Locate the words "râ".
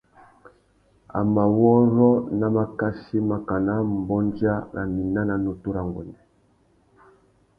4.73-4.81, 5.75-5.81